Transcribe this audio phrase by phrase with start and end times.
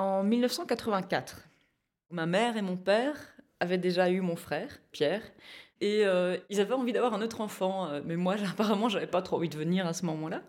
[0.00, 1.46] En 1984,
[2.08, 3.18] ma mère et mon père
[3.60, 5.20] avaient déjà eu mon frère, Pierre,
[5.82, 7.86] et euh, ils avaient envie d'avoir un autre enfant.
[7.86, 10.42] euh, mais moi, apparemment, j'avais pas trop envie de venir à ce moment-là.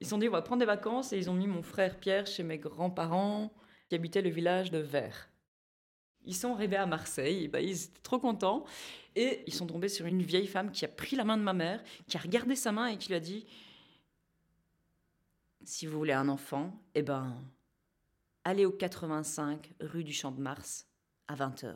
[0.00, 2.00] Ils se sont dit, on va prendre des vacances, et ils ont mis mon frère
[2.00, 3.52] Pierre chez mes grands-parents
[3.90, 5.28] qui habitaient le village de Vers.
[6.24, 8.64] Ils sont arrivés à Marseille, ben, ils étaient trop contents,
[9.14, 11.52] et ils sont tombés sur une vieille femme qui a pris la main de ma
[11.52, 13.46] mère, qui a regardé sa main et qui lui a dit
[15.64, 17.36] Si vous voulez un enfant, eh ben,
[18.46, 20.86] allez au 85 rue du Champ de Mars
[21.26, 21.74] à 20h.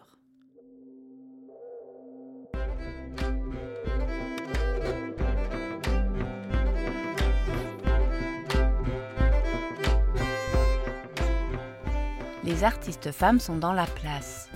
[12.44, 14.48] Les artistes femmes sont dans la place.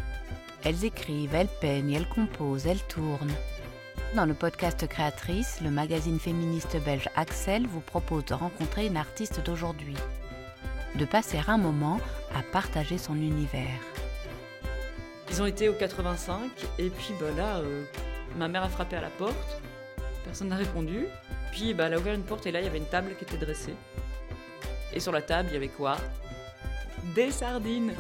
[0.63, 3.35] Elles écrivent, elles peignent, elles composent, elles tournent.
[4.15, 9.41] Dans le podcast Créatrice, le magazine féministe belge Axel vous propose de rencontrer une artiste
[9.45, 9.97] d'aujourd'hui,
[10.95, 12.01] de passer un moment
[12.35, 13.81] à partager son univers.
[15.31, 17.85] Ils ont été au 85, et puis bah, là, euh,
[18.37, 19.63] ma mère a frappé à la porte,
[20.25, 21.07] personne n'a répondu,
[21.53, 23.25] puis bah, elle a ouvert une porte, et là, il y avait une table qui
[23.25, 23.75] était dressée.
[24.93, 25.97] Et sur la table, il y avait quoi?
[27.15, 27.93] Des sardines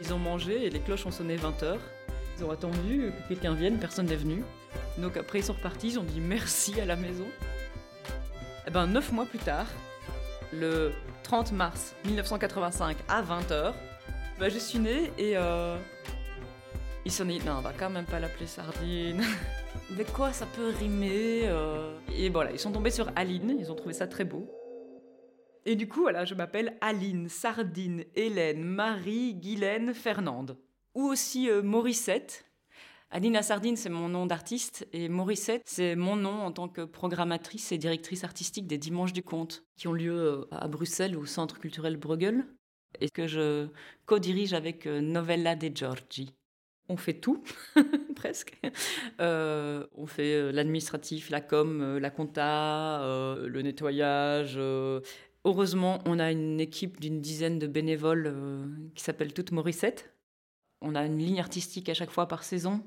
[0.00, 1.76] Ils ont mangé, et les cloches ont sonné 20h.
[2.38, 4.44] Ils ont attendu que quelqu'un vienne, personne n'est venu.
[4.98, 7.26] Donc après, ils sont repartis, ils ont dit merci à la maison.
[8.66, 9.66] Et ben, neuf mois plus tard,
[10.52, 13.74] le 30 mars 1985 à 20h,
[14.38, 15.76] bah, je suis née et euh,
[17.04, 19.22] ils se sont dit, non, on va quand même pas l'appeler Sardine.
[19.96, 21.96] Mais quoi, ça peut rimer euh?
[22.14, 24.50] Et voilà, ils sont tombés sur Aline, ils ont trouvé ça très beau.
[25.64, 30.56] Et du coup, voilà, je m'appelle Aline, Sardine, Hélène, Marie, Guylaine, Fernande.
[30.94, 32.47] Ou aussi euh, Morissette.
[33.10, 36.82] Aline la Sardine, c'est mon nom d'artiste, et Morissette, c'est mon nom en tant que
[36.82, 41.24] programmatrice et directrice artistique des Dimanches du Conte, qui ont lieu euh, à Bruxelles, au
[41.24, 42.44] Centre culturel Bruegel,
[43.00, 43.68] et que je
[44.04, 46.34] co-dirige avec euh, Novella De Giorgi.
[46.90, 47.42] On fait tout,
[48.14, 48.58] presque.
[49.20, 53.00] Euh, on fait l'administratif, la com, la compta,
[53.44, 54.58] le nettoyage.
[55.44, 58.34] Heureusement, on a une équipe d'une dizaine de bénévoles
[58.94, 60.14] qui s'appelle Toute Morissette.
[60.80, 62.82] On a une ligne artistique à chaque fois par saison.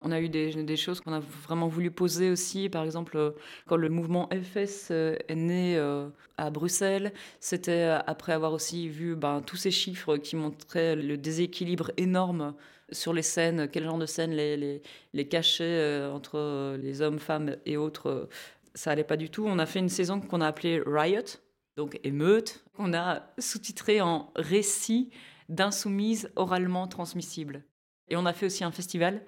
[0.00, 2.68] On a eu des, choses qu'on a vraiment voulu poser aussi.
[2.68, 3.32] Par exemple, euh,
[3.66, 9.16] quand le mouvement FS euh, est né euh, à Bruxelles, c'était après avoir aussi vu
[9.16, 12.54] ben, tous ces chiffres qui montraient le déséquilibre énorme
[12.92, 14.80] sur les scènes, quel genre de scènes les,
[15.12, 18.28] les, cachets entre les hommes, femmes et autres,
[18.74, 19.44] ça allait pas du tout.
[19.46, 21.38] On a fait une saison qu'on a appelée Riot,
[21.76, 25.10] donc émeute, qu'on a sous-titré en récit
[25.50, 27.62] d'insoumises oralement transmissibles.
[28.10, 29.22] Et on a fait aussi un festival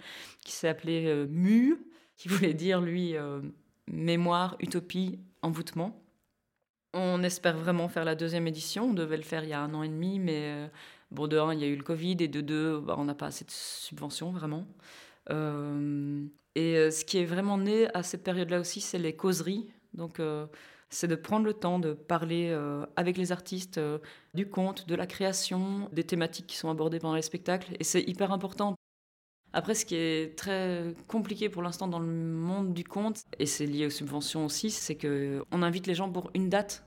[0.45, 1.79] qui appelé euh, MU,
[2.17, 3.41] qui voulait dire, lui, euh,
[3.87, 6.03] mémoire, utopie, envoûtement.
[6.93, 8.91] On espère vraiment faire la deuxième édition.
[8.91, 10.69] On devait le faire il y a un an et demi, mais euh,
[11.11, 13.15] bon, de un, il y a eu le Covid, et de deux, bah, on n'a
[13.15, 14.67] pas assez de subventions, vraiment.
[15.31, 16.25] Euh,
[16.57, 19.73] et ce qui est vraiment né à cette période-là aussi, c'est les causeries.
[19.95, 20.21] Donc,
[20.91, 23.99] c'est de prendre le temps de parler euh, avec les artistes euh,
[24.35, 27.75] du conte, de la création, des thématiques qui sont abordées pendant les spectacles.
[27.81, 28.75] Et c'est hyper important.
[29.53, 33.67] Après, ce qui est très compliqué pour l'instant dans le monde du conte, et c'est
[33.67, 36.85] lié aux subventions aussi, c'est qu'on invite les gens pour une date.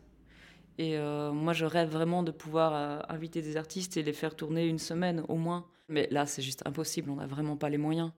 [0.77, 4.35] Et euh, moi, je rêve vraiment de pouvoir euh, inviter des artistes et les faire
[4.35, 5.67] tourner une semaine au moins.
[5.89, 8.11] Mais là, c'est juste impossible, on n'a vraiment pas les moyens.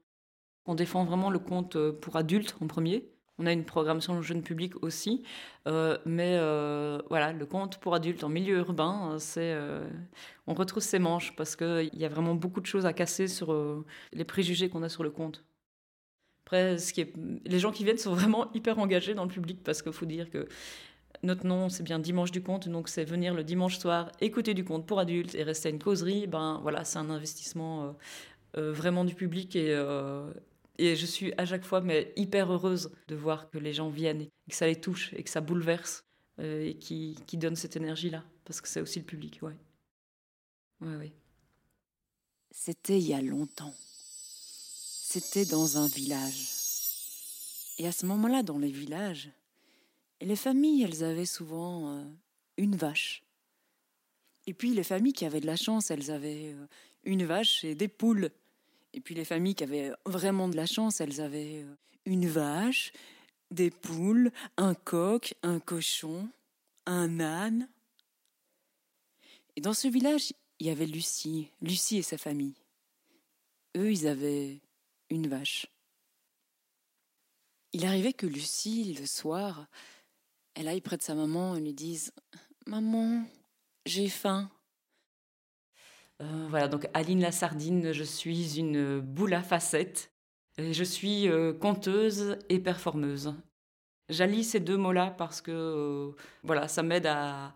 [0.65, 3.09] On défend vraiment le conte euh, pour adultes en premier.
[3.37, 5.23] On a une programmation jeune public aussi,
[5.67, 9.57] euh, mais euh, voilà, le conte pour adultes en milieu urbain, euh, c'est,
[10.47, 13.53] on retrousse ses manches parce qu'il y a vraiment beaucoup de choses à casser sur
[14.13, 15.43] les préjugés qu'on a sur le conte.
[16.45, 17.13] Après, ce qui est,
[17.45, 20.29] les gens qui viennent sont vraiment hyper engagés dans le public parce qu'il faut dire
[20.29, 20.47] que
[21.23, 24.63] notre nom, c'est bien Dimanche du conte, donc c'est venir le dimanche soir, écouter du
[24.63, 26.27] conte pour adultes et rester à une causerie.
[26.27, 27.95] Ben voilà, c'est un investissement
[28.53, 29.75] vraiment du public et,
[30.77, 34.21] et je suis à chaque fois mais hyper heureuse de voir que les gens viennent,
[34.21, 36.03] et que ça les touche et que ça bouleverse
[36.39, 39.57] euh, et qui, donne cette énergie-là, parce que c'est aussi le public, ouais.
[40.81, 41.13] Ouais, ouais.
[42.51, 43.73] C'était il y a longtemps.
[43.77, 46.49] C'était dans un village.
[47.77, 49.29] Et à ce moment-là, dans les villages,
[50.21, 52.03] les familles, elles avaient souvent euh,
[52.57, 53.23] une vache.
[54.47, 56.67] Et puis les familles qui avaient de la chance, elles avaient euh,
[57.03, 58.29] une vache et des poules.
[58.95, 61.75] Et puis les familles qui avaient vraiment de la chance, elles avaient euh,
[62.05, 62.93] une vache,
[63.51, 66.29] des poules, un coq, un cochon,
[66.85, 67.67] un âne.
[69.57, 72.55] Et dans ce village, il y avait Lucie, Lucie et sa famille.
[73.75, 74.61] Eux, ils avaient
[75.09, 75.67] une vache.
[77.73, 79.67] Il arrivait que Lucie, le soir,
[80.53, 82.13] elle aille près de sa maman et lui dise
[82.65, 83.25] Maman,
[83.85, 84.49] j'ai faim.
[86.21, 90.11] Euh, voilà, donc Aline la Sardine, je suis une boule à facettes.
[90.57, 93.33] je suis euh, conteuse et performeuse.
[94.09, 96.11] J'allie ces deux mots-là parce que euh,
[96.43, 97.53] voilà, ça m'aide à,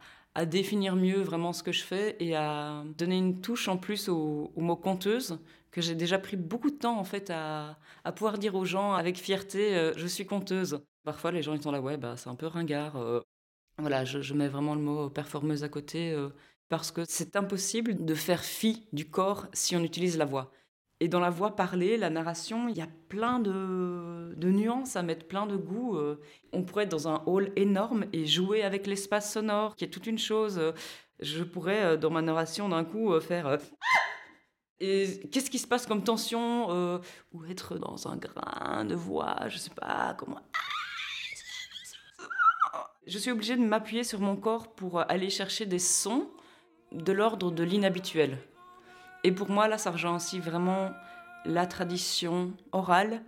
[0.47, 4.53] définir mieux vraiment ce que je fais et à donner une touche en plus au,
[4.55, 5.37] mot conteuse
[5.69, 7.77] que j'ai déjà pris beaucoup de temps en fait à,
[8.15, 10.79] pouvoir dire aux gens avec fierté je suis conteuse.
[11.03, 12.97] Parfois les gens ils sont là ouais bah c'est un peu ringard.
[13.79, 16.15] voilà, je, mets vraiment le mot performeuse à côté
[16.69, 20.51] parce que c'est impossible de faire fi du corps si on utilise la voix.
[21.01, 25.27] Et dans la voix parlée, la narration, il y a plein de, nuances à mettre,
[25.27, 25.95] plein de goûts.
[25.95, 26.19] Euh.
[26.51, 30.07] On pourrait être dans un hall énorme et jouer avec l'espace sonore, qui est toute
[30.07, 30.61] une chose.
[31.21, 33.57] Je pourrais, euh, dans ma narration, d'un coup, euh, faire...
[34.81, 36.69] Et qu'est-ce qui se passe comme tension
[37.33, 40.39] Ou être dans un grain de voix, je sais pas comment...
[43.05, 46.29] Je suis obligée de m'appuyer sur mon corps pour aller chercher des sons
[46.91, 48.37] de l'ordre de l'inhabituel.
[49.23, 50.91] Et pour moi, là, ça rejoint aussi vraiment
[51.45, 53.21] la tradition orale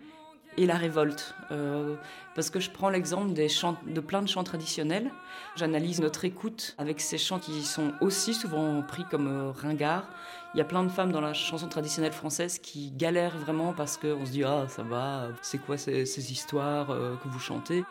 [0.58, 1.34] et la révolte.
[1.52, 1.96] Euh,
[2.36, 5.12] parce que je prends l'exemple des chants, de plein de chants traditionnels.
[5.56, 10.10] J'analyse notre écoute avec ces chants qui sont aussi souvent pris comme euh, ringards.
[10.54, 13.98] Il y a plein de femmes dans la chanson traditionnelle française qui galèrent vraiment parce
[13.98, 17.84] qu'on se dit Ah, ça va, c'est quoi ces, histoires euh, que vous chantez?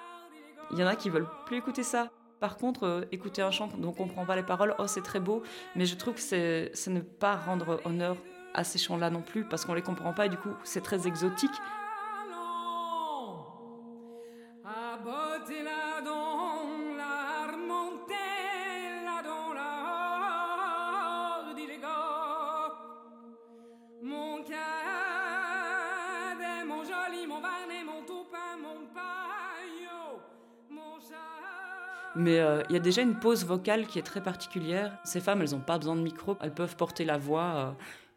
[0.73, 2.11] Il y en a qui veulent plus écouter ça.
[2.40, 5.20] Par contre, euh, écouter un chant dont on comprend pas les paroles, oh c'est très
[5.20, 5.42] beau,
[5.76, 8.16] mais je trouve que c'est ne pas rendre honneur
[8.54, 11.06] à ces chants-là non plus, parce qu'on les comprend pas et du coup c'est très
[11.06, 11.50] exotique.
[32.20, 34.99] Mais euh, il y a déjà une pose vocale qui est très particulière.
[35.05, 37.70] Ces femmes, elles n'ont pas besoin de micro, elles peuvent porter la voix euh,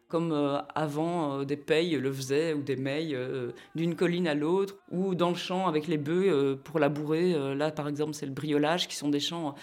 [0.08, 3.16] comme euh, avant des payes le faisaient ou des meilles
[3.74, 7.34] d'une colline à l'autre ou dans le champ avec les bœufs pour labourer.
[7.56, 9.54] là, par exemple, c'est le briolage qui sont des chants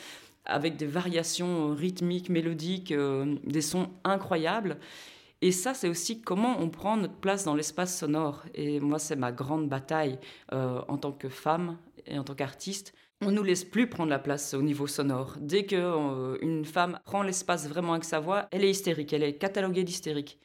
[0.46, 2.94] avec des variations rythmiques, mélodiques,
[3.44, 4.78] des sons incroyables.
[5.44, 8.44] Et ça, c'est aussi comment on prend notre place dans l'espace sonore.
[8.56, 10.18] Et moi, c'est ma grande bataille
[10.52, 11.78] en tant que femme
[12.08, 15.36] et en tant qu'artiste on nous laisse plus prendre la place au niveau sonore.
[15.40, 19.38] Dès qu'une euh, femme prend l'espace vraiment avec sa voix, elle est hystérique, elle est
[19.38, 20.40] cataloguée d'hystérique.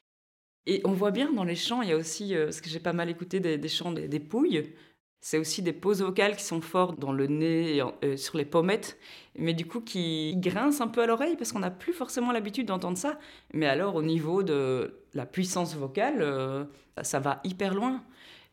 [0.66, 2.80] Et on voit bien dans les chants, il y a aussi, euh, ce que j'ai
[2.80, 4.74] pas mal écouté des, chants des, pouilles,
[5.20, 8.44] c'est aussi des pauses vocales qui sont fortes dans le nez et euh, sur les
[8.44, 8.98] pommettes,
[9.38, 12.66] mais du coup qui grincent un peu à l'oreille parce qu'on n'a plus forcément l'habitude
[12.66, 13.18] d'entendre ça.
[13.54, 16.68] Mais alors au niveau de la puissance vocale,
[17.02, 18.02] ça va hyper loin.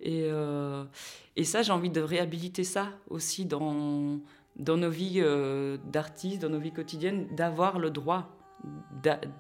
[0.03, 0.83] Et, euh,
[1.35, 4.19] et ça, j'ai envie de réhabiliter ça aussi dans,
[4.57, 8.29] nos vies euh, d'artistes, dans nos vies quotidiennes, d'avoir le droit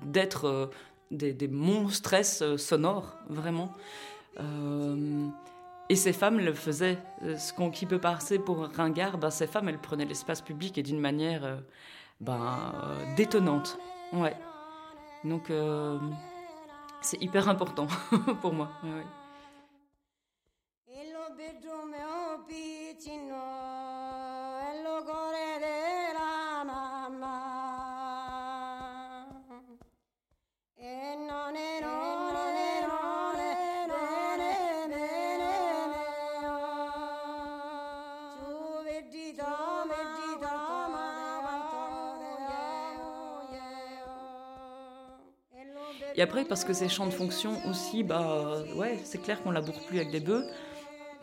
[0.03, 0.65] d'être euh,
[1.11, 3.71] des, des monstresses sonores, vraiment.
[5.89, 6.97] et ces femmes le faisaient.
[7.37, 10.83] Ce qu'on qui peut passer pour ringard, ben, ces femmes, elles prenaient l'espace public et
[10.83, 11.61] d'une manière
[12.19, 12.73] ben,
[13.15, 13.77] détonnante.
[14.11, 14.35] Ouais.
[15.23, 15.51] Donc,
[17.01, 17.87] c'est hyper important
[18.41, 18.71] pour moi.
[46.15, 49.79] Et après, parce que c'est chants de fonction aussi, bah ouais, c'est clair qu'on laboure
[49.87, 50.45] plus avec des bœufs.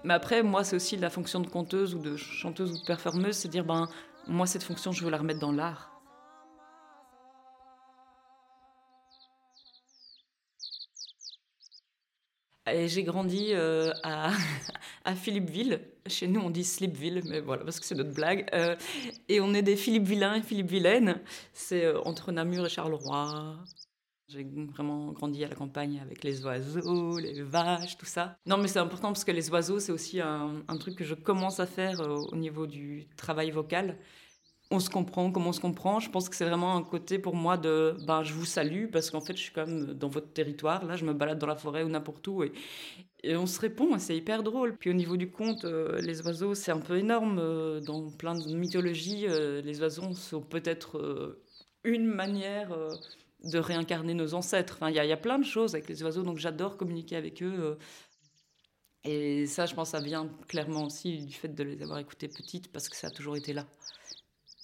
[0.02, 3.36] Mais après, moi, c'est aussi la fonction de conteuse ou de chanteuse ou de performeuse,
[3.36, 3.88] c'est dire, ben,
[4.26, 5.90] moi, cette fonction, je veux la remettre dans l'art.
[12.86, 14.30] J'ai grandi euh, à,
[15.04, 15.80] à, Philippeville.
[16.06, 18.48] Chez nous, on dit Slipville, mais voilà, parce que c'est notre blague.
[18.54, 18.76] Euh,
[19.28, 21.20] et on est des Philippe-Vilains et Philippe-Vilaines.
[21.52, 23.56] C'est euh, entre Namur et Charleroi.
[24.32, 28.36] J'ai vraiment grandi à la campagne avec les oiseaux, les vaches, tout ça.
[28.46, 31.58] Non, mais c'est important parce que les oiseaux, c'est aussi un, truc que je commence
[31.58, 33.98] à faire euh, au niveau du travail vocal.
[34.70, 35.98] On se comprend, comment on se comprend.
[35.98, 39.10] Je pense que c'est vraiment un côté pour moi de ben, je vous salue parce
[39.10, 40.84] qu'en fait, je suis quand même dans votre territoire.
[40.84, 42.52] Là, je me balade dans la forêt ou n'importe où et,
[43.36, 44.76] on se répond c'est hyper drôle.
[44.76, 47.38] Puis au niveau du conte, euh, les oiseaux, c'est un peu énorme.
[47.40, 51.36] Euh, dans plein de mythologies, les oiseaux sont peut-être
[51.82, 52.72] une manière
[53.44, 54.78] de réincarner nos ancêtres.
[54.88, 57.54] Il y, a plein de choses avec les oiseaux, donc j'adore communiquer avec eux.
[57.58, 57.74] Euh.
[59.04, 62.70] Et ça, je pense, ça vient clairement aussi du fait de les avoir écoutés petites,
[62.70, 63.66] parce que ça a toujours été là.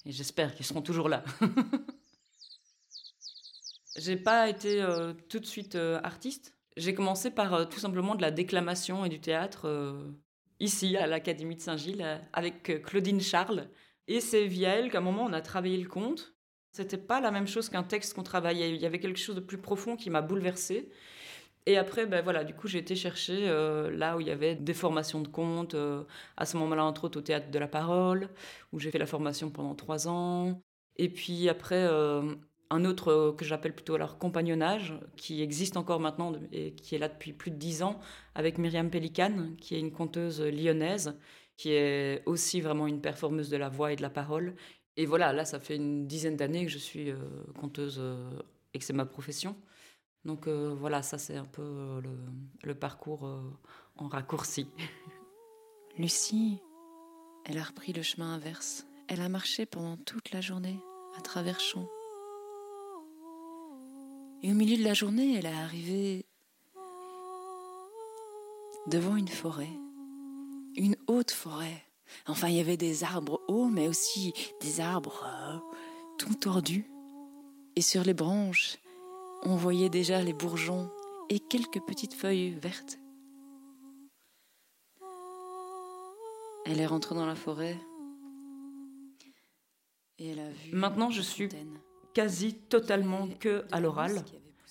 [0.05, 1.25] Et j'espère qu'ils seront toujours là.
[3.97, 6.55] J'ai pas été euh, tout de suite euh, artiste.
[6.77, 9.97] J'ai commencé par tout simplement de la déclamation et du théâtre
[10.61, 13.71] ici à l'Académie de Saint-Gilles avec Claudine Charles.
[14.07, 16.36] Et c'est via elle qu'à un moment on a travaillé le conte.
[16.77, 18.69] C'était pas la même chose qu'un texte qu'on travaillait.
[18.69, 20.91] Il y avait quelque chose de plus profond qui m'a bouleversée.
[21.65, 23.47] Et après, ben voilà, du coup, j'ai été chercher
[23.93, 25.75] là où il y avait des formations de conte,
[26.37, 28.29] à ce moment-là, entre autres, au Théâtre de la Parole,
[28.73, 30.61] où j'ai fait la formation pendant trois ans.
[30.97, 31.89] Et puis après,
[32.71, 36.99] un autre euh, que j'appelle plutôt alors compagnonnage, qui existe encore maintenant et qui est
[36.99, 38.01] là depuis plus de dix ans,
[38.35, 41.19] avec Myriam Pélican, qui est une conteuse lyonnaise,
[41.57, 44.55] qui est aussi vraiment une performeuse de la voix et de la parole.
[44.97, 47.19] Et voilà, là, ça fait une dizaine d'années que je suis euh,
[47.61, 48.31] conteuse euh,
[48.73, 49.57] et que c'est ma profession.
[50.25, 52.11] Donc voilà, ça c'est un peu le,
[52.65, 53.31] le parcours
[53.95, 54.67] en raccourci.
[55.99, 56.59] Lucie,
[57.45, 58.89] elle a repris le chemin inverse.
[59.07, 60.81] Elle a marché pendant toute la journée
[61.17, 61.87] à travers champs
[64.43, 66.27] et au milieu de la journée, elle est arrivée
[68.87, 69.73] devant une forêt,
[70.77, 71.83] une haute forêt.
[72.27, 75.59] Enfin, il y avait des arbres hauts, mais aussi des arbres euh,
[76.19, 76.87] tout tordus.
[77.77, 78.79] Et sur les branches,
[79.43, 80.91] on voyait déjà les bourgeons
[81.29, 82.99] et quelques petites feuilles vertes.
[86.65, 87.79] Elle est rentrée dans la forêt
[90.19, 90.73] et elle a vu.
[90.73, 91.49] Maintenant, je suis
[92.15, 94.25] quasi totalement que à l'oral,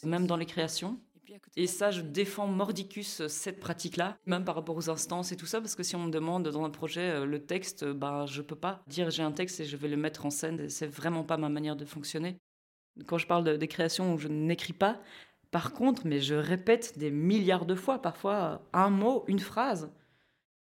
[0.04, 1.00] même dans les créations.
[1.55, 5.62] Et ça, je défends mordicus cette pratique-là, même par rapport aux instances et tout ça,
[5.62, 8.55] parce que si on me demande dans un projet euh, le texte, bah, je peux
[8.55, 10.70] pas dire j'ai un texte et je vais le mettre en scène.
[10.70, 12.38] C'est vraiment pas ma manière de fonctionner.
[13.08, 15.01] Quand je parle des créations où je n'écris pas,
[15.51, 19.89] par contre, mais je répète des milliards de fois, parfois un mot, une phrase.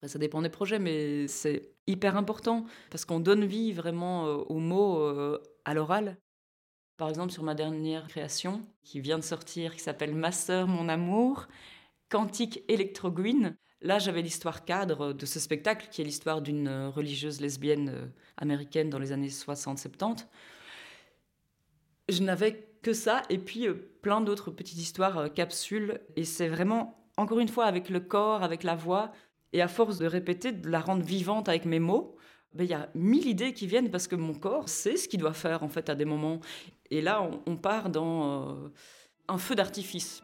[0.02, 4.59] ça dépend des projets, mais c'est hyper important parce qu'on donne vie vraiment euh, aux
[4.59, 6.16] mots euh, à l'oral.
[7.00, 10.87] Par exemple, sur ma dernière création, qui vient de sortir, qui s'appelle Ma sœur, mon
[10.87, 11.49] amour,
[12.11, 13.57] Cantique électroguine.
[13.80, 18.90] Là, j'avais l'histoire cadre de ce spectacle, qui est l'histoire d'une religieuse lesbienne euh, américaine
[18.90, 20.26] dans les années 60-70.
[22.11, 26.02] Je n'avais que ça, et puis euh, plein d'autres petites histoires, euh, capsules.
[26.16, 29.11] Et c'est vraiment, encore une fois, avec le corps, avec la voix,
[29.54, 32.19] et à force de répéter, de la rendre vivante avec mes mots,
[32.59, 35.33] il y a mille idées qui viennent parce que mon corps sait ce qu'il doit
[35.33, 36.40] faire en fait à des moments.
[36.90, 38.69] Et là, on, part dans euh,
[39.28, 40.23] un feu d'artifice.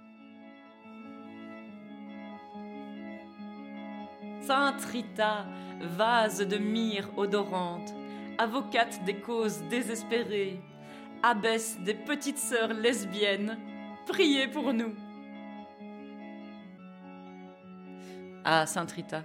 [4.41, 5.47] Sainte Rita,
[5.81, 7.93] vase de myrrhe odorante,
[8.39, 10.61] avocate des causes désespérées,
[11.23, 13.59] abbesse des petites sœurs lesbiennes,
[14.07, 14.95] priez pour nous.
[18.45, 19.25] Ah, Sainte Rita.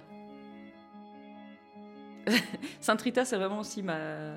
[2.80, 4.34] Sainte Rita, c'est vraiment aussi ma,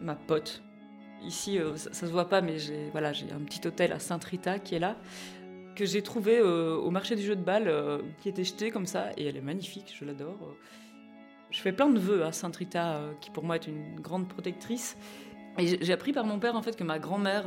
[0.00, 0.62] ma pote.
[1.24, 4.24] Ici, euh, ça, se voit pas, mais j'ai voilà, j'ai un petit hôtel à Sainte
[4.24, 4.96] Rita qui est là,
[5.74, 8.86] que j'ai trouvé euh, au marché du jeu de balle, euh, qui était jeté comme
[8.86, 10.56] ça, et elle est magnifique, je l'adore.
[11.50, 14.96] Je fais plein de vœux à Sainte Rita, qui pour moi est une grande protectrice.
[15.58, 17.46] Et j'ai appris par mon père en fait que ma grand-mère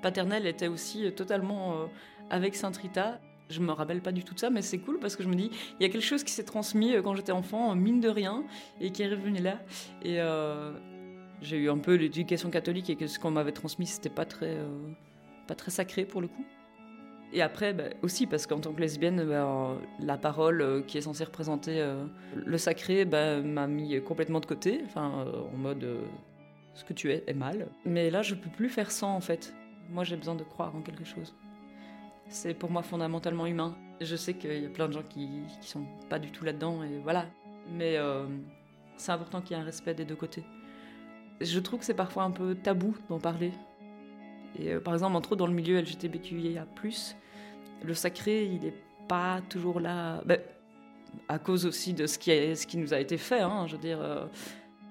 [0.00, 1.86] paternelle était aussi totalement
[2.30, 3.20] avec Sainte Rita.
[3.48, 5.34] Je me rappelle pas du tout de ça, mais c'est cool parce que je me
[5.34, 8.08] dis, il y a quelque chose qui s'est transmis euh, quand j'étais enfant, mine de
[8.08, 8.44] rien,
[8.80, 9.60] et qui est revenu là.
[10.02, 10.72] Et euh,
[11.40, 14.68] j'ai eu un peu l'éducation catholique et ce qu'on m'avait transmis, c'était pas très, euh,
[15.46, 16.44] pas très sacré pour le coup.
[17.34, 21.24] Et après, bah, aussi parce qu'en tant que lesbienne, bah, la parole qui est censée
[21.24, 21.82] représenter
[22.34, 25.86] le sacré bah, m'a mis complètement de côté, en mode
[26.74, 27.68] ce que tu es est mal.
[27.84, 29.54] Mais là, je peux plus faire sans en fait.
[29.90, 31.34] Moi, j'ai besoin de croire en quelque chose.
[32.28, 33.76] C'est pour moi fondamentalement humain.
[34.00, 35.28] Je sais qu'il y a plein de gens qui,
[35.60, 37.26] qui sont pas du tout là-dedans, et voilà.
[37.70, 38.26] Mais euh,
[38.96, 40.44] c'est important qu'il y ait un respect des deux côtés.
[41.40, 43.52] Je trouve que c'est parfois un peu tabou d'en parler.
[44.58, 46.66] Et euh, par exemple, entre autres dans le milieu LGBTQIA+,
[47.82, 48.74] le sacré, il n'est
[49.08, 50.22] pas toujours là.
[50.24, 50.40] Ben,
[51.28, 53.76] à cause aussi de ce qui, est, ce qui nous a été fait, hein, je
[53.76, 54.00] veux dire.
[54.00, 54.26] Euh.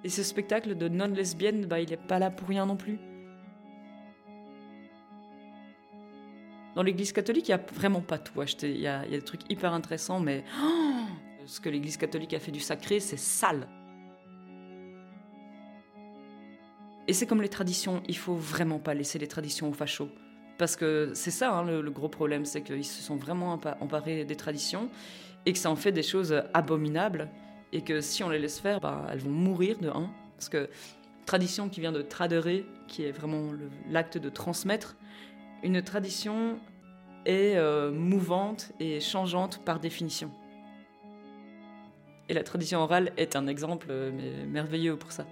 [0.03, 2.99] et ce spectacle de non-lesbienne, bah, il n'est pas là pour rien non plus.
[6.75, 8.71] Dans l'Église catholique, il n'y a vraiment pas tout acheté.
[8.71, 10.43] Il y, a, des trucs hyper intéressants, mais
[11.45, 13.67] ce que l'Église catholique a fait du sacré, c'est sale.
[17.07, 20.09] Et c'est comme les traditions, il faut vraiment pas laisser les traditions aux fachos.
[20.57, 24.35] Parce que c'est ça hein, le, gros problème, c'est qu'ils se sont vraiment emparés des
[24.35, 24.89] traditions
[25.45, 27.29] et que ça en fait des choses abominables
[27.73, 30.09] et que si on les laisse faire, bah, elles vont mourir de un.
[30.37, 30.69] Parce que
[31.25, 33.51] tradition qui vient de traderer, qui est vraiment
[33.89, 34.95] l'acte de transmettre,
[35.63, 36.59] une tradition
[37.25, 40.31] est euh, mouvante et changeante par définition.
[42.29, 45.25] Et la tradition orale est un exemple euh, merveilleux pour ça.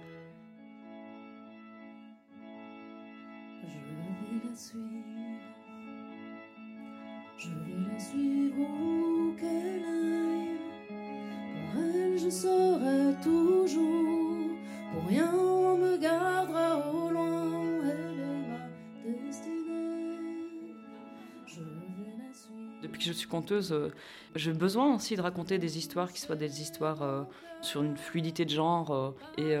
[23.30, 23.90] Conteuse, euh,
[24.34, 27.22] j'ai besoin aussi de raconter des histoires qui soient des histoires euh,
[27.62, 28.90] sur une fluidité de genre.
[28.90, 29.56] euh, et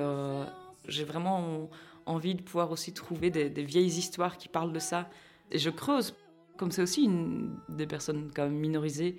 [0.88, 1.68] j'ai vraiment
[2.06, 5.08] envie de pouvoir aussi trouver des, vieilles histoires qui parlent de ça.
[5.50, 6.14] Et je creuse.
[6.56, 9.16] Comme c'est aussi une, des personnes quand même minorisées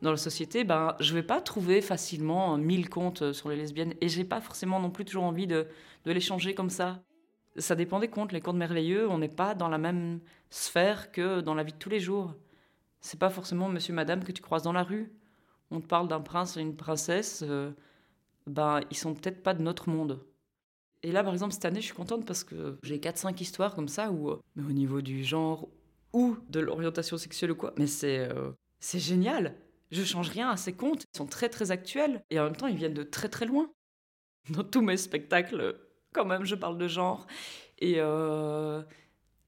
[0.00, 3.94] dans la société, ben, je vais pas trouver facilement mille contes sur les lesbiennes.
[4.00, 5.66] Et j'ai pas forcément non plus toujours envie de,
[6.06, 7.02] de les changer comme ça.
[7.56, 8.32] Ça dépend des contes.
[8.32, 11.78] Les contes merveilleux, on n'est pas dans la même sphère que dans la vie de
[11.78, 12.34] tous les jours.
[13.00, 15.12] C'est pas forcément monsieur, madame que tu croises dans la rue.
[15.70, 17.70] On te parle d'un prince et une princesse, euh,
[18.46, 20.24] ben, ils sont peut-être pas de notre monde.
[21.02, 23.88] Et là, par exemple, cette année, je suis contente parce que j'ai 4-5 histoires comme
[23.88, 25.68] ça où, euh, mais au niveau du genre
[26.12, 29.54] ou de l'orientation sexuelle ou quoi, mais c'est euh, c'est génial.
[29.90, 31.04] Je change rien à ces contes.
[31.14, 33.70] Ils sont très très actuels et en même temps, ils viennent de très très loin.
[34.50, 35.78] Dans tous mes spectacles,
[36.12, 37.26] quand même, je parle de genre.
[37.78, 38.82] Et euh,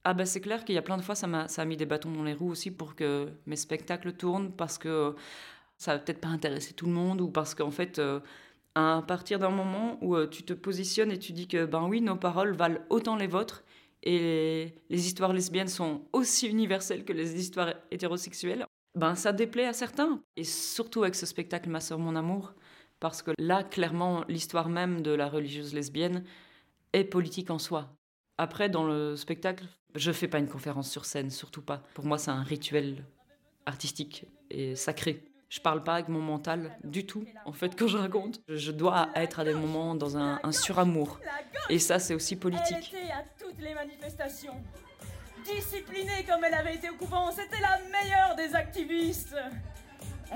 [0.04, 1.76] ah bah c'est clair qu'il y a plein de fois, ça m'a ça a mis
[1.76, 5.14] des bâtons dans les roues aussi pour que mes spectacles tournent parce que
[5.78, 8.21] ça va peut-être pas intéresser tout le monde ou parce qu'en fait, euh,
[8.75, 12.00] à partir d'un moment où euh, tu te positionnes et tu dis que ben oui,
[12.00, 13.64] nos paroles valent autant les vôtres
[14.02, 19.66] et les, les histoires lesbiennes sont aussi universelles que les histoires hétérosexuelles, ben ça déplaît
[19.66, 20.23] à certains.
[20.37, 22.54] Et surtout avec ce spectacle Ma sœur, mon amour,
[23.00, 26.25] parce que là, clairement, l'histoire même de la religieuse lesbienne
[26.92, 27.97] est politique en soi.
[28.39, 31.83] Après, dans le spectacle, je fais pas une conférence sur scène, surtout pas.
[31.95, 33.05] Pour moi, c'est un rituel
[33.67, 35.25] artistique et sacré.
[35.49, 38.41] Je parle pas avec mon mental du tout, en fait, quand je raconte.
[38.49, 41.21] Je- dois être à des moments dans un, un suramour.
[41.69, 42.89] Et ça, c'est aussi Elle politique.
[42.95, 44.55] était à toutes les manifestations.
[45.45, 49.37] Disciplinée comme elle avait été au couvent, c'était la meilleure des activistes.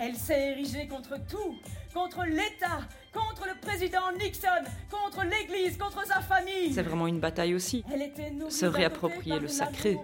[0.01, 1.57] Elle s'est érigée contre tout,
[1.95, 2.81] contre l'État,
[3.13, 4.49] contre le président Nixon,
[4.91, 6.73] contre l'Église, contre sa famille.
[6.73, 7.85] C'est vraiment une bataille aussi.
[7.93, 9.99] Elle était Se réapproprier le sacré.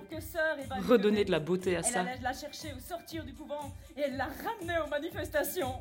[0.88, 2.00] Redonner de la beauté à Elle ça.
[2.00, 5.74] allait la chercher au sortir du couvent et elle la ramenait aux manifestations.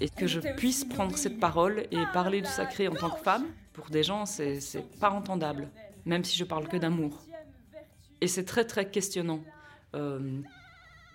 [0.00, 3.44] Et que je puisse prendre cette parole et parler du sacré en tant que femme,
[3.72, 5.68] pour des gens, c'est c'est pas entendable.
[6.04, 7.20] Même si je parle que d'amour.
[8.20, 9.40] Et c'est très très questionnant.
[9.94, 10.40] Euh,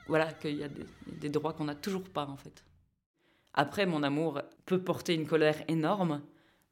[0.08, 0.70] voilà, qu'il y a
[1.08, 2.64] des, droits qu'on n'a toujours pas en fait.
[3.54, 6.22] Après, mon amour peut porter une colère énorme,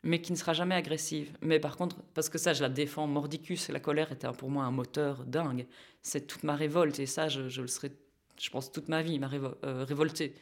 [0.04, 1.36] mais qui ne sera jamais agressive.
[1.42, 4.66] Mais par contre, parce que ça, je la défends mordicus, la colère était pour moi
[4.66, 5.66] un moteur dingue.
[6.02, 7.92] C'est toute ma révolte, et ça, je, je le serai,
[8.40, 10.36] je pense, toute ma vie, ma euh, révoltée.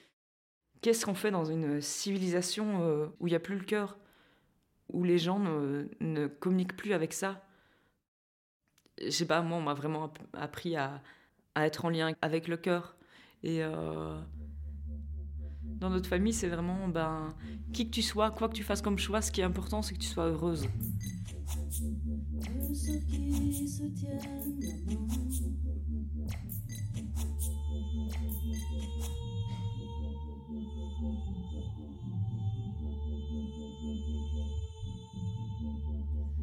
[0.81, 3.97] Qu'est-ce qu'on fait dans une civilisation euh, où il n'y a plus le cœur
[4.91, 7.41] Où les gens ne, ne communiquent plus avec ça?
[9.01, 11.01] Je sais pas, moi, on m'a vraiment app- appris à,
[11.55, 12.95] à être en lien avec le cœur.
[13.43, 14.19] Et euh,
[15.63, 17.33] dans notre famille, c'est vraiment, ben,
[17.73, 19.93] qui que tu sois, quoi que tu fasses comme choix, ce qui est important, c'est
[19.93, 20.67] que tu sois heureuse.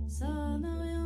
[0.09, 0.27] Ça
[0.59, 1.00] n'a rien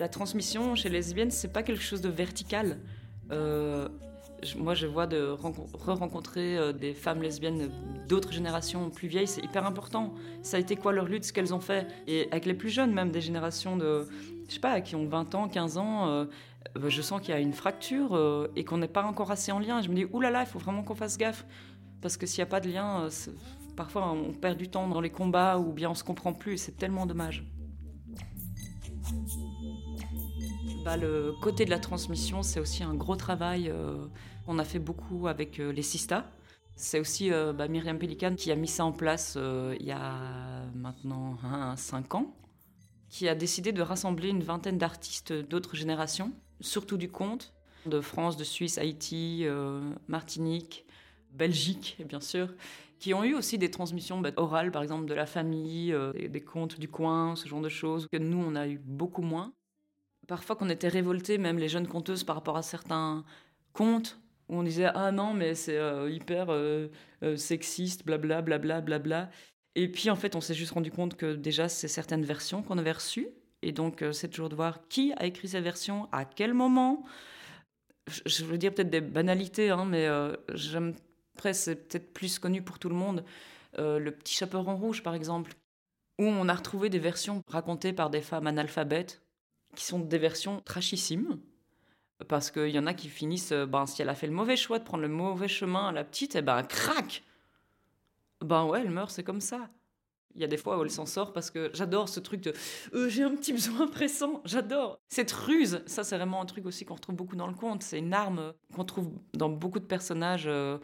[0.00, 2.78] La transmission chez les lesbiennes, c'est pas quelque chose de vertical.
[3.32, 3.86] Euh,
[4.56, 7.70] moi, je vois de rencon- re-rencontrer euh, des femmes lesbiennes
[8.08, 10.14] d'autres générations plus vieilles, c'est hyper important.
[10.40, 11.86] Ça a été quoi leur lutte, ce qu'elles ont fait?
[12.06, 14.08] Et avec les plus jeunes, même des générations de,
[14.48, 16.24] je sais pas, qui ont 20 ans, 15 ans, euh,
[16.88, 19.82] je sens qu'il y a une fracture et qu'on n'est pas encore assez en lien.
[19.82, 21.44] Je me dis, oulala, là là, il faut vraiment qu'on fasse gaffe.
[22.00, 23.06] Parce que s'il n'y a pas de lien,
[23.76, 26.56] parfois on perd du temps dans les combats ou bien on se comprend plus et
[26.56, 27.44] c'est tellement dommage.
[30.96, 33.68] Le côté de la transmission, c'est aussi un gros travail.
[33.68, 34.06] euh,
[34.46, 36.30] on a fait beaucoup avec euh, les Sista.
[36.74, 40.64] C'est aussi euh, bah, Myriam Pélican qui a mis ça en place il y a
[40.74, 41.36] maintenant
[41.76, 42.34] 5 ans,
[43.08, 47.52] qui a décidé de rassembler une vingtaine d'artistes d'autres générations, surtout du conte,
[47.86, 49.46] de France, de Suisse, Haïti,
[50.08, 50.86] Martinique,
[51.32, 52.54] Belgique, bien sûr,
[52.98, 56.40] qui ont eu aussi des transmissions bah, orales, par exemple, de la famille, des, des
[56.40, 59.52] contes du coin, ce genre de choses, que nous, on a eu beaucoup moins.
[60.30, 63.24] Parfois qu'on était révoltés, même les jeunes conteuses, par rapport à certains
[63.72, 66.86] contes, où on disait Ah non, mais c'est euh, hyper euh,
[67.24, 69.28] euh, sexiste, blabla, blabla, blabla.
[69.74, 72.78] Et puis en fait, on s'est juste rendu compte que déjà, c'est certaines versions qu'on
[72.78, 73.26] avait reçues.
[73.62, 77.02] Et donc, c'est toujours de voir qui a écrit ces versions, à quel moment.
[78.06, 80.08] Je, je veux dire peut-être des banalités, hein, mais
[80.54, 80.94] j'aime
[81.34, 83.24] après, c'est peut-être plus connu pour tout le monde.
[83.78, 85.54] Le Petit Chaperon Rouge, par exemple,
[86.20, 89.20] où on a retrouvé des versions racontées par des femmes analphabètes,
[89.74, 91.38] qui sont des versions trachissimes.
[92.28, 94.56] Parce qu'il y en a qui finissent, euh, ben, si elle a fait le mauvais
[94.56, 97.22] choix de prendre le mauvais chemin, la petite, et ben, crac
[98.42, 99.70] Ben ouais, elle meurt, c'est comme ça.
[100.34, 102.52] Il y a des fois où elle s'en sort parce que j'adore ce truc de
[102.94, 105.00] euh, j'ai un petit besoin pressant, j'adore.
[105.08, 107.82] Cette ruse, ça c'est vraiment un truc aussi qu'on retrouve beaucoup dans le conte.
[107.82, 110.78] C'est une arme qu'on trouve dans beaucoup de personnages, euh,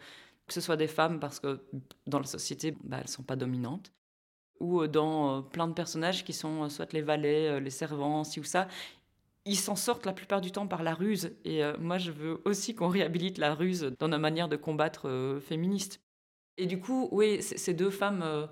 [0.47, 1.61] que ce soit des femmes parce que
[2.07, 3.93] dans la société, bah, elles sont pas dominantes,
[4.59, 8.43] ou euh, dans plein de personnages qui sont soit les valets, les servants, ci ou
[8.43, 8.67] ça.
[9.45, 11.31] Ils s'en sortent la plupart du temps par la ruse.
[11.45, 16.01] Et moi, je veux aussi qu'on réhabilite la ruse dans la manière de combattre féministe.
[16.57, 18.49] Et du coup, oui, ces deux femmes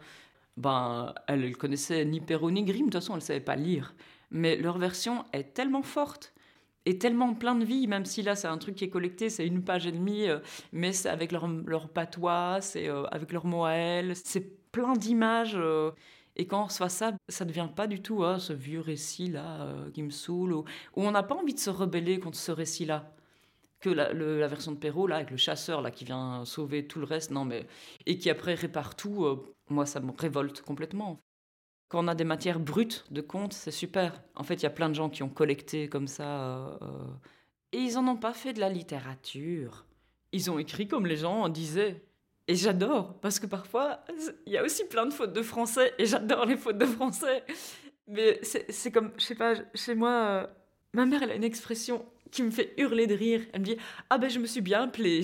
[0.57, 3.55] ben, elle ne connaissait ni Perrault ni Grimm, de toute façon, elle ne savait pas
[3.55, 3.93] lire.
[4.31, 6.33] Mais leur version est tellement forte
[6.85, 9.45] et tellement plein de vie, même si là, c'est un truc qui est collecté, c'est
[9.45, 10.39] une page et demie, euh,
[10.71, 14.93] mais c'est avec leur, leur patois, c'est euh, avec leur mot à elles, c'est plein
[14.93, 15.55] d'images.
[15.55, 15.91] Euh,
[16.35, 19.73] et quand on reçoit ça, ça ne devient pas du tout hein, ce vieux récit-là
[19.93, 23.15] qui me saoule, où on n'a pas envie de se rebeller contre ce récit-là
[23.85, 27.05] que la, version de Perrault, là, avec le chasseur, là, qui vient sauver tout le
[27.05, 27.67] reste, non, mais.
[28.05, 31.19] Et qui après répare tout, euh, moi, ça me révolte complètement.
[31.89, 34.23] Quand on a des matières brutes de contes, c'est super.
[34.35, 36.23] En fait, il y a plein de gens qui ont collecté comme ça.
[36.23, 37.13] Euh, euh,
[37.73, 39.85] et ils n'en ont pas fait de la littérature.
[40.31, 42.03] Ils ont écrit comme les gens en disaient.
[42.47, 44.03] Et j'adore, parce que parfois,
[44.45, 47.43] il y a aussi plein de fautes de français, et j'adore les fautes de français.
[48.07, 50.49] Mais c'est comme, je sais pas, chez moi,
[50.93, 53.41] ma mère, elle a une expression qui me fait hurler de rire.
[53.53, 53.77] Elle me dit
[54.09, 55.23] Ah ben je me suis bien plaie.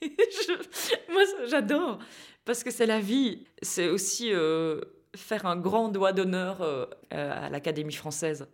[1.10, 1.98] Moi j'adore
[2.44, 3.44] parce que c'est la vie.
[3.62, 4.80] C'est aussi euh,
[5.14, 8.46] faire un grand doigt d'honneur euh, à l'Académie française.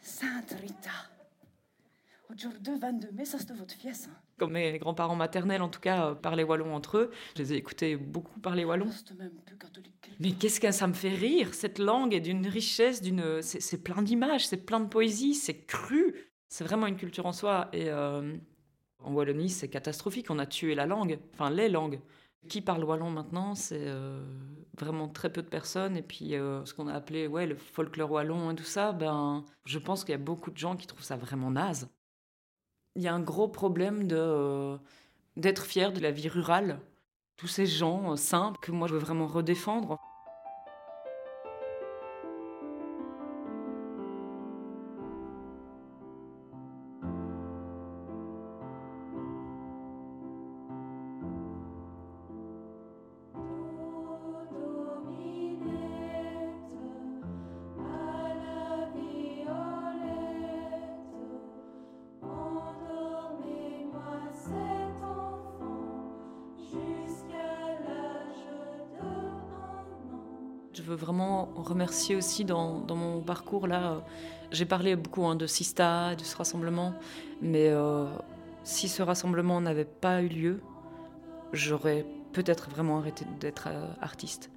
[0.00, 0.90] Sainte Rita,
[2.34, 4.08] aujourd'hui 22 mai, ça c'est votre fiesse.
[4.10, 4.16] Hein.
[4.38, 7.10] Comme mes grands-parents maternels, en tout cas, euh, parlaient wallon entre eux.
[7.36, 8.88] Je les ai écoutés beaucoup parler wallon.
[10.20, 14.02] Mais qu'est-ce que ça me fait rire Cette langue est d'une richesse, d'une, c'est plein
[14.02, 16.14] d'images, c'est plein de poésie, c'est cru.
[16.48, 17.68] C'est vraiment une culture en soi.
[17.72, 18.36] Et euh,
[19.00, 20.30] en Wallonie, c'est catastrophique.
[20.30, 22.00] On a tué la langue, enfin les langues.
[22.48, 24.22] Qui parle wallon maintenant C'est euh,
[24.78, 25.96] vraiment très peu de personnes.
[25.96, 29.78] Et puis, ce qu'on a appelé ouais, le folklore wallon et tout ça, ben, je
[29.78, 31.88] pense qu'il y a beaucoup de gens qui trouvent ça vraiment naze
[32.96, 34.76] il y a un gros problème de euh,
[35.36, 36.80] d'être fier de la vie rurale.
[37.36, 39.98] Tous ces gens euh, simples que moi je veux vraiment redéfendre.
[70.84, 74.04] Veux vraiment remercier aussi dans, mon parcours là.
[74.50, 76.94] J'ai parlé beaucoup hein, de Sista, de ce rassemblement,
[77.42, 78.06] mais euh,
[78.62, 80.60] si ce rassemblement n'avait pas eu lieu,
[81.52, 84.50] j'aurais peut-être vraiment arrêté d'être euh, artiste.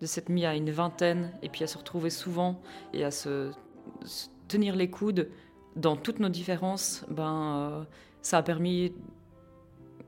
[0.00, 2.60] De s'être mis à une vingtaine et puis à se retrouver souvent
[2.92, 3.52] et à se,
[4.48, 5.28] tenir les coudes
[5.76, 7.84] dans toutes nos différences, ben, euh,
[8.22, 8.92] ça a permis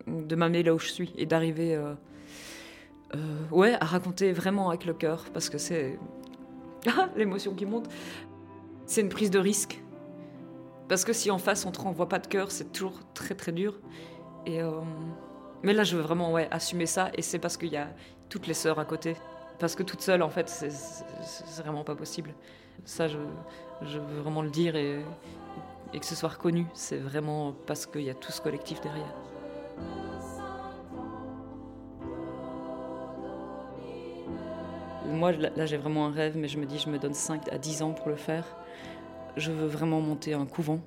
[0.07, 1.81] de m'amener là où je suis et d'arriver
[3.15, 3.19] euh,
[3.51, 5.99] ouais, à raconter vraiment avec le cœur, parce que c'est.
[6.89, 7.89] Ah, l'émotion qui monte.
[8.85, 9.83] C'est une prise de risque.
[10.89, 13.51] Parce que si en face on te renvoie pas de cœur, c'est toujours très très
[13.51, 13.81] dur.
[14.45, 14.71] Et euh,
[15.65, 17.89] Mais là, je veux vraiment ouais, assumer ça, et c'est parce qu'il y a
[18.29, 19.17] toutes les sœurs à côté.
[19.59, 22.33] Parce que toute seule, en fait, c'est vraiment pas possible.
[22.85, 23.19] Ça, je,
[23.83, 25.01] je, veux vraiment le dire et,
[25.93, 26.67] et que ce soit reconnu.
[26.75, 29.15] C'est vraiment parce qu'il y a tout ce collectif derrière.
[35.09, 37.59] Moi, là, j'ai vraiment un rêve, mais je me dis, je me donne 5 à
[37.59, 38.45] 10 ans pour le faire.
[39.37, 40.81] Je veux vraiment monter un couvent,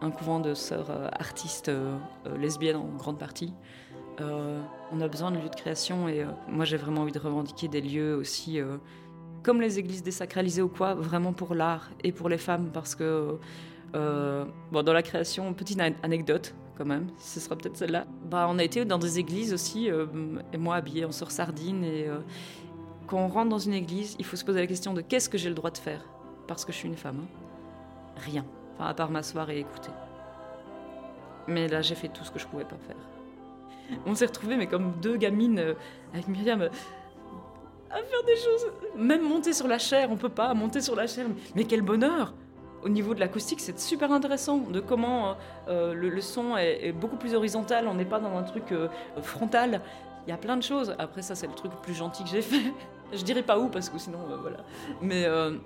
[0.00, 3.54] un couvent de sœurs euh, artistes euh, euh, lesbiennes en grande partie.
[4.20, 7.80] on a besoin de lieux de création et moi, j'ai vraiment envie de revendiquer des
[7.80, 8.58] lieux aussi,
[9.44, 13.38] comme les églises désacralisées ou quoi, vraiment pour l'art et pour les femmes, parce que
[13.92, 18.06] bon, dans la création, petite anecdote quand même, ce sera peut-être celle-là.
[18.28, 19.88] Bah, on a été dans des églises aussi,
[20.52, 22.08] et moi habillée en sœur sardine, et,
[23.08, 25.38] quand on rentre dans une église, il faut se poser la question de qu'est-ce que
[25.38, 26.04] j'ai le droit de faire
[26.48, 27.20] parce que je suis une femme.
[27.22, 28.20] Hein.
[28.24, 28.44] Rien.
[28.74, 29.90] Enfin, à part m'asseoir et écouter.
[31.46, 32.96] Mais là, j'ai fait tout ce que je pouvais pas faire.
[34.06, 35.74] On s'est retrouvés, mais comme deux gamines euh,
[36.12, 36.68] avec Myriam, euh,
[37.90, 38.66] à faire des choses.
[38.96, 41.26] Même monter sur la chair, on peut pas monter sur la chair.
[41.54, 42.34] Mais quel bonheur
[42.82, 45.36] Au niveau de l'acoustique, c'est super intéressant de comment
[45.68, 47.88] euh, le, son est, beaucoup plus horizontal.
[47.88, 48.74] On n'est pas dans un truc
[49.22, 49.80] frontal.
[50.26, 50.94] Il y a plein de choses.
[50.98, 52.72] Après, ça, c'est le truc le plus gentil que j'ai fait.
[53.12, 54.58] Je dirais pas où parce que sinon, euh, voilà.
[55.00, 55.56] Mais euh,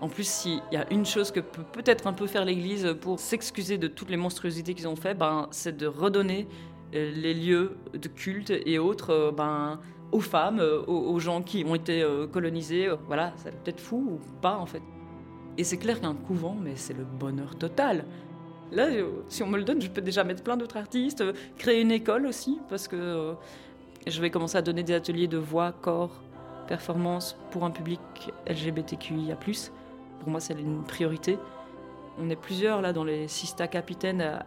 [0.00, 3.20] En plus, s'il y a une chose que peut peut-être un peu faire l'Église pour
[3.20, 6.48] s'excuser de toutes les monstruosités qu'ils ont fait, ben, c'est de redonner
[6.94, 9.78] euh, les lieux de culte et autres ben,
[10.10, 12.88] aux femmes, euh, aux, gens qui ont été colonisés.
[13.06, 14.82] Voilà, c'est peut-être fou ou pas en fait.
[15.58, 18.04] Et c'est clair qu'un couvent, mais c'est le bonheur total.
[18.72, 18.86] Là,
[19.28, 21.24] si on me le donne, je peux déjà mettre plein d'autres artistes,
[21.58, 23.34] créer une école aussi, parce que
[24.06, 26.22] je vais commencer à donner des ateliers de voix, corps,
[26.70, 28.00] performance pour un public
[28.46, 29.36] LGBTQIA.
[30.20, 31.36] Pour moi, c'est une priorité.
[32.16, 34.44] On est plusieurs là dans les Sista Capitaines à,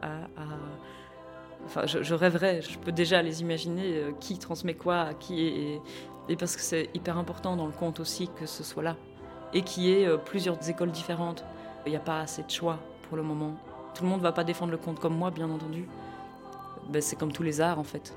[1.66, 5.82] Enfin, je, rêverais, je peux déjà les imaginer, euh, qui transmet quoi à qui, et,
[6.28, 8.98] et parce que c'est hyper important dans le conte aussi que ce soit là.
[9.54, 11.46] Et qu'il y ait euh, plusieurs écoles différentes.
[11.86, 13.56] Il n'y a pas assez de choix pour le moment.
[13.96, 15.88] Tout le monde ne va pas défendre le conte comme moi, bien entendu.
[16.90, 18.14] Ben, c'est comme tous les arts, en fait.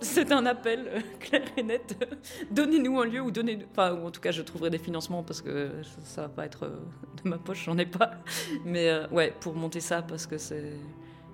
[0.00, 1.96] C'est un appel euh, clair et net.
[2.50, 5.70] Donnez-nous un lieu ou donnez, enfin, en tout cas, je trouverai des financements parce que
[6.04, 6.70] ça, va pas être
[7.24, 8.12] de ma poche, j'en ai pas.
[8.64, 10.72] Mais ouais, pour monter ça parce que c'est,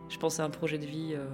[0.09, 1.27] je pense à un projet de vie euh,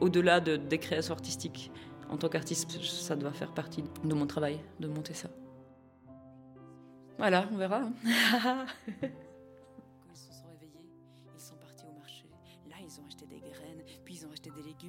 [0.00, 1.70] au-delà de, des créations artistiques.
[2.10, 5.28] En tant qu'artiste, ça doit faire partie de mon travail, de monter ça.
[7.18, 7.82] Voilà, on verra.
[8.04, 8.66] Hein.